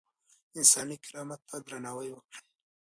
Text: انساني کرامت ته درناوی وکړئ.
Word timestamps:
انساني 0.57 0.95
کرامت 1.05 1.41
ته 1.49 1.55
درناوی 1.65 2.09
وکړئ. 2.11 2.41